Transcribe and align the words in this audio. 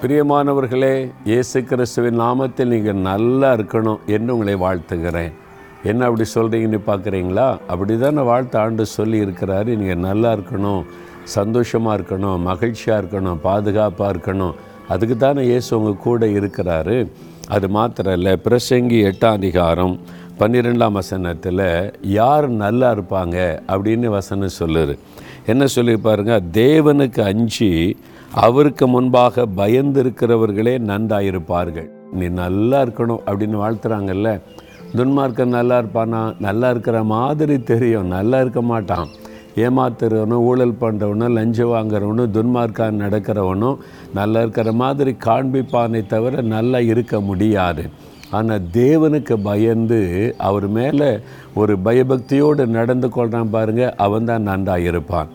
பிரியமானவர்களே 0.00 0.94
இயேசு 1.28 1.58
கிறிஸ்துவின் 1.68 2.18
நாமத்தில் 2.22 2.72
நீங்கள் 2.72 2.98
நல்லா 3.06 3.52
இருக்கணும் 3.58 4.00
என்று 4.14 4.32
உங்களை 4.34 4.54
வாழ்த்துகிறேன். 4.64 5.30
என்ன 5.90 6.04
அப்படி 6.08 6.24
சொல்கிறீங்கன்னு 6.34 6.80
பார்க்குறீங்களா? 6.88 7.46
அப்படி 7.72 7.94
தானே 7.98 8.22
வாழ்த்து 8.30 8.58
ஆண்டு 8.58 8.86
சொல்லி 8.86 9.18
இருக்கிறாரு. 9.24 9.70
நீங்கள் 9.80 10.02
நல்லா 10.08 10.30
இருக்கணும் 10.38 10.82
சந்தோஷமாக 11.36 11.96
இருக்கணும் 11.98 12.44
மகிழ்ச்சியாக 12.48 13.00
இருக்கணும் 13.02 13.40
பாதுகாப்பாக 13.48 14.12
இருக்கணும். 14.14 14.54
அதுக்கு 14.88 15.16
தானே 15.16 15.44
இயேசு 15.52 15.70
உங்கள் 15.78 16.04
கூட 16.08 16.26
இருக்கிறாரு. 16.26 16.98
அது 17.48 17.68
மாத்திரம் 17.78 18.16
இல்லை 18.18 18.34
பிரசங்கி 18.48 19.00
எட்டாம் 19.12 19.38
அதிகாரம் 19.40 19.96
பன்னிரெண்டாம் 20.38 20.92
வசனத்தில் 20.92 21.94
யார் 22.02 22.48
நல்லா 22.48 22.94
இருப்பாங்க? 22.94 23.58
அப்படின்னு 23.68 24.06
வசனம் 24.06 24.48
சொல்லுது. 24.58 24.98
என்ன 25.46 25.66
சொல்லி 25.66 25.96
பாருங்க 25.96 26.40
தேவனுக்கு 26.52 27.20
அஞ்சி 27.20 27.96
அவருக்கு 28.34 28.88
முன்பாக 28.88 29.46
பயந்திருக்கிறவர்களே 29.56 30.78
நன்றாயிருப்பார்கள். 30.78 31.88
நீ 32.12 32.28
நல்லா 32.28 32.82
இருக்கணும் 32.82 33.22
அப்படின்னு 33.26 33.56
வாழ்த்துறாங்கல்ல. 33.62 34.40
துன்மார்க்கன் 34.96 35.54
நல்லா 35.58 35.78
இருப்பானா? 35.78 36.40
நல்லா 36.40 36.70
இருக்கிற 36.70 37.02
மாதிரி 37.02 37.62
தெரியும். 37.62 38.06
நல்லா 38.06 38.40
இருக்க 38.40 38.62
மாட்டான். 38.62 39.08
ஏமாத்துறவனும் 39.56 40.44
ஊழல் 40.50 40.76
பண்ணுறவனும் 40.80 41.30
லஞ்சம் 41.30 41.68
வாங்குறவனும் 41.68 42.30
துன்மார்க்கான் 42.32 43.00
நடக்கிறவனும் 43.04 43.76
நல்லா 44.14 44.40
இருக்கிற 44.40 44.72
மாதிரி 44.72 45.16
காண்பிப்பானே 45.24 46.06
தவிர 46.06 46.42
நல்லா 46.42 46.80
இருக்க 46.80 47.20
முடியாது. 47.20 47.90
ஆனால் 48.30 48.62
தேவனுக்கு 48.72 49.34
பயந்து 49.42 50.34
அவர் 50.38 50.68
மேலே 50.68 51.18
ஒரு 51.54 51.76
பயபக்தியோடு 51.84 52.66
நடந்து 52.66 53.08
கொள்கிறான் 53.08 53.50
பாருங்கள் 53.50 53.94
அவன் 53.94 54.24
தான் 54.24 54.42
நன்றாக 54.42 54.80
இருப்பான். 54.80 55.28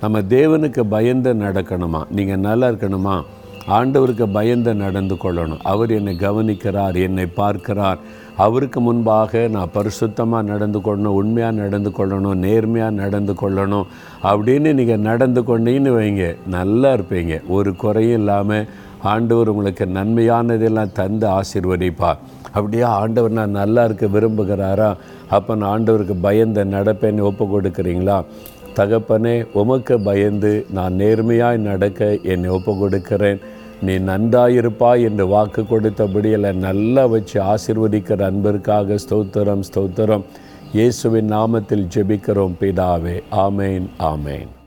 நம்ம 0.00 0.20
தேவனுக்கு 0.20 0.80
பயந்து 0.80 1.34
நடக்கணுமா? 1.34 2.00
நீங்கள் 2.10 2.38
நல்லா 2.38 2.68
இருக்கணுமா? 2.68 3.22
ஆண்டவருக்கு 3.68 4.26
பயந்து 4.32 4.74
நடந்து 4.74 5.14
கொள்ளணும். 5.14 5.60
அவர் 5.62 5.90
என்னை 5.90 6.16
கவனிக்கிறார் 6.16 7.02
என்னை 7.02 7.26
பார்க்கிறார். 7.26 7.98
அவருக்கு 8.36 8.80
முன்பாக 8.80 9.48
நான் 9.48 9.70
பரிசுத்தமாக 9.74 10.42
நடந்து 10.42 10.78
கொள்ளணும் 10.78 11.16
உண்மையாக 11.20 11.52
நடந்து 11.52 11.90
கொள்ளணும் 11.90 12.34
நேர்மையாக 12.34 12.90
நடந்து 12.90 13.32
கொள்ளணும் 13.32 13.86
அப்படின்னு 14.22 14.72
நீங்கள் 14.72 14.98
நடந்து 14.98 15.42
கொண்டீங்கன்னு 15.42 15.94
வைங்க. 15.98 16.36
நல்லா 16.46 16.92
இருப்பீங்க. 16.92 17.46
ஒரு 17.48 17.76
குறையும் 17.76 18.18
இல்லாமல் 18.18 18.68
ஆண்டவர் 19.02 19.48
உங்களுக்கு 19.48 19.86
நன்மையானதெல்லாம் 19.86 20.92
தந்து 20.92 21.26
ஆசிர்வதிப்பா 21.26 22.16
அப்படியே 22.52 22.82
ஆண்டவர் 22.82 23.32
நான் 23.32 23.50
நல்லா 23.50 23.84
இருக்க 23.84 24.06
விரும்புகிறாரா? 24.06 24.96
அப்போ 25.30 25.54
நான் 25.54 25.70
ஆண்டவருக்கு 25.74 26.16
பயந்த 26.20 26.64
நடப்பேன்னு 26.64 27.26
ஒப்பு 27.30 27.46
கொடுக்குறீங்களா 27.46 28.24
தகப்பனே 28.78 29.46
உமக்கு 29.52 29.98
பயந்து 29.98 30.66
நான் 30.70 30.92
நேர்மையாய் 30.92 31.56
நடக்க 31.56 32.18
என்னை 32.22 32.50
ஒப்பு 32.50 32.76
கொடுக்கிறேன் 32.76 33.40
நீ 33.82 33.98
நன்றாயிருப்பாய் 33.98 35.04
என்று 35.08 35.26
வாக்கு 35.26 35.66
கொடுத்தபடியில் 35.66 36.52
நல்லா 36.52 37.06
வச்சு 37.06 37.40
ஆசிர்வதிக்கிற 37.42 38.26
அன்பிற்காக 38.30 38.98
ஸ்தோத்திரம் 39.06 39.64
ஸ்தோத்திரம். 39.70 40.24
இயேசுவின் 40.72 41.32
நாமத்தில் 41.32 41.88
ஜெபிக்கிறோம் 41.96 42.58
பிதாவே. 42.60 43.22
ஆமேன் 43.30 43.88
ஆமேன். 43.98 44.57